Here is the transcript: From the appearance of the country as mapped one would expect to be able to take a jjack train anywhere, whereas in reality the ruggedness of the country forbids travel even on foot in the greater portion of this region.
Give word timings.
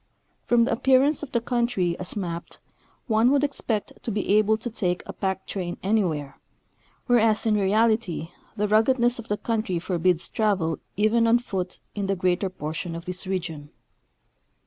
From 0.47 0.63
the 0.63 0.71
appearance 0.71 1.21
of 1.21 1.31
the 1.31 1.39
country 1.39 1.95
as 1.99 2.15
mapped 2.15 2.59
one 3.05 3.29
would 3.29 3.43
expect 3.43 4.01
to 4.01 4.09
be 4.09 4.29
able 4.29 4.57
to 4.57 4.71
take 4.71 5.03
a 5.05 5.13
jjack 5.13 5.45
train 5.45 5.77
anywhere, 5.83 6.39
whereas 7.05 7.45
in 7.45 7.53
reality 7.53 8.31
the 8.57 8.67
ruggedness 8.67 9.19
of 9.19 9.27
the 9.27 9.37
country 9.37 9.77
forbids 9.77 10.27
travel 10.27 10.79
even 10.97 11.27
on 11.27 11.37
foot 11.37 11.79
in 11.93 12.07
the 12.07 12.15
greater 12.15 12.49
portion 12.49 12.95
of 12.95 13.05
this 13.05 13.27
region. 13.27 13.69